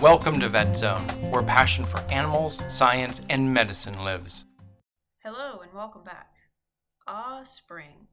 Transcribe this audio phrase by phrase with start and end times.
[0.00, 4.44] Welcome to Vet Zone, where passion for animals, science, and medicine lives.
[5.22, 6.34] Hello and welcome back.
[7.06, 8.08] Ah, spring.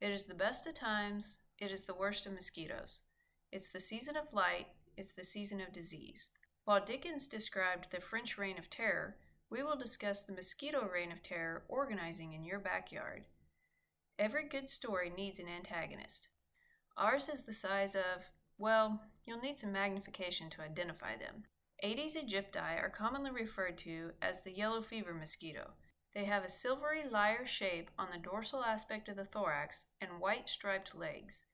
[0.00, 3.02] It is the best of times, it is the worst of mosquitoes.
[3.52, 6.28] It's the season of light, it's the season of disease.
[6.64, 9.16] While Dickens described the French Reign of Terror,
[9.50, 13.24] we will discuss the mosquito reign of terror organizing in your backyard.
[14.18, 16.28] Every good story needs an antagonist.
[16.96, 21.44] Ours is the size of, well, you'll need some magnification to identify them.
[21.84, 25.72] Aedes aegypti are commonly referred to as the yellow fever mosquito.
[26.14, 30.48] They have a silvery lyre shape on the dorsal aspect of the thorax and white
[30.48, 31.44] striped legs.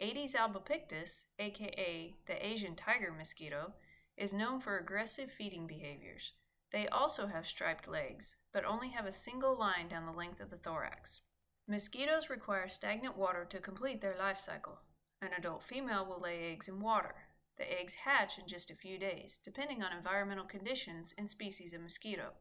[0.00, 3.74] Aedes albopictus, aka the Asian tiger mosquito,
[4.16, 6.32] is known for aggressive feeding behaviors.
[6.72, 10.50] They also have striped legs, but only have a single line down the length of
[10.50, 11.20] the thorax.
[11.68, 14.80] Mosquitoes require stagnant water to complete their life cycle.
[15.20, 17.14] An adult female will lay eggs in water.
[17.56, 21.80] The eggs hatch in just a few days, depending on environmental conditions and species of
[21.80, 22.34] mosquito.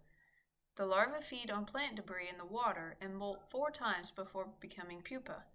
[0.76, 5.02] The larvae feed on plant debris in the water and molt four times before becoming
[5.02, 5.46] pupa.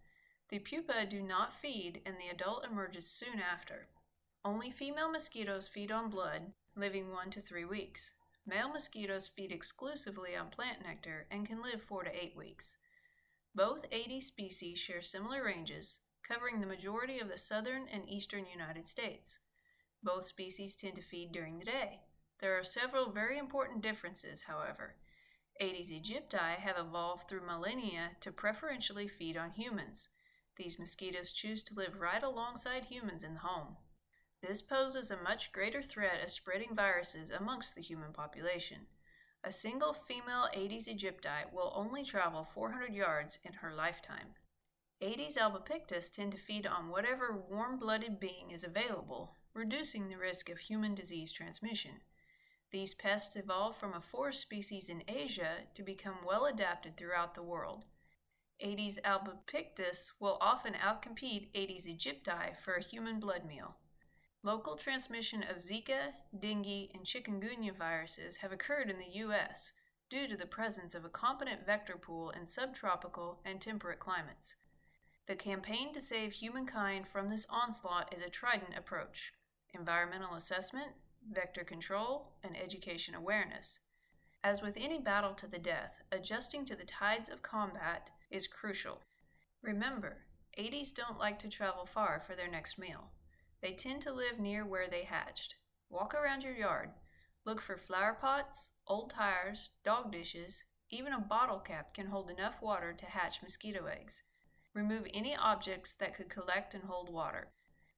[0.48, 3.86] The pupa do not feed, and the adult emerges soon after.
[4.44, 8.14] Only female mosquitoes feed on blood, living one to three weeks.
[8.44, 12.76] Male mosquitoes feed exclusively on plant nectar and can live four to eight weeks.
[13.54, 18.88] Both Aedes species share similar ranges, covering the majority of the southern and eastern United
[18.88, 19.38] States.
[20.02, 22.00] Both species tend to feed during the day.
[22.40, 24.96] There are several very important differences, however.
[25.60, 30.08] Aedes aegypti have evolved through millennia to preferentially feed on humans.
[30.56, 33.76] These mosquitoes choose to live right alongside humans in the home.
[34.42, 38.86] This poses a much greater threat of spreading viruses amongst the human population.
[39.44, 44.34] A single female Aedes aegypti will only travel 400 yards in her lifetime.
[45.02, 50.48] Aedes albopictus tend to feed on whatever warm blooded being is available, reducing the risk
[50.48, 52.02] of human disease transmission.
[52.70, 57.42] These pests evolved from a forest species in Asia to become well adapted throughout the
[57.42, 57.84] world.
[58.60, 63.78] Aedes albopictus will often outcompete Aedes aegypti for a human blood meal.
[64.44, 69.72] Local transmission of Zika, dengue, and chikungunya viruses have occurred in the U.S.
[70.08, 74.54] due to the presence of a competent vector pool in subtropical and temperate climates.
[75.28, 79.32] The campaign to save humankind from this onslaught is a trident approach
[79.74, 80.90] environmental assessment,
[81.30, 83.78] vector control, and education awareness.
[84.44, 89.00] As with any battle to the death, adjusting to the tides of combat is crucial.
[89.62, 90.26] Remember,
[90.58, 93.12] Aedes don't like to travel far for their next meal.
[93.62, 95.54] They tend to live near where they hatched.
[95.88, 96.90] Walk around your yard.
[97.46, 102.60] Look for flower pots, old tires, dog dishes, even a bottle cap can hold enough
[102.60, 104.22] water to hatch mosquito eggs.
[104.74, 107.48] Remove any objects that could collect and hold water.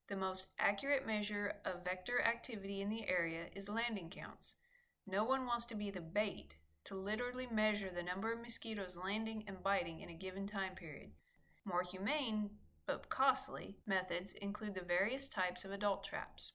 [0.07, 4.55] The most accurate measure of vector activity in the area is landing counts.
[5.07, 9.43] No one wants to be the bait to literally measure the number of mosquitoes landing
[9.47, 11.11] and biting in a given time period.
[11.63, 12.51] More humane,
[12.85, 16.51] but costly, methods include the various types of adult traps.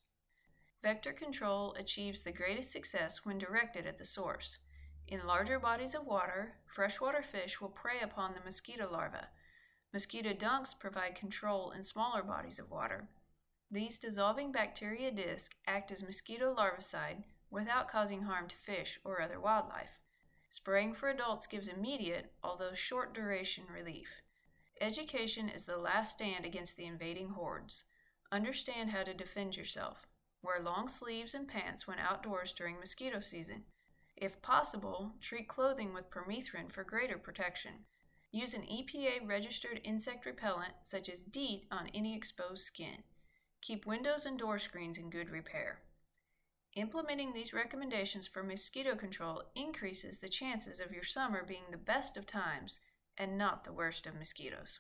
[0.83, 4.59] Vector control achieves the greatest success when directed at the source.
[5.09, 9.27] In larger bodies of water, freshwater fish will prey upon the mosquito larvae,
[9.93, 13.09] Mosquito dunks provide control in smaller bodies of water.
[13.71, 19.41] These dissolving bacteria discs act as mosquito larvicide without causing harm to fish or other
[19.41, 19.99] wildlife.
[20.49, 24.23] Spraying for adults gives immediate, although short duration, relief.
[24.81, 27.85] Education is the last stand against the invading hordes.
[28.33, 30.07] Understand how to defend yourself.
[30.43, 33.65] Wear long sleeves and pants when outdoors during mosquito season.
[34.17, 37.85] If possible, treat clothing with permethrin for greater protection.
[38.33, 43.03] Use an EPA registered insect repellent such as DEET on any exposed skin.
[43.61, 45.81] Keep windows and door screens in good repair.
[46.77, 52.17] Implementing these recommendations for mosquito control increases the chances of your summer being the best
[52.17, 52.79] of times
[53.19, 54.79] and not the worst of mosquitoes.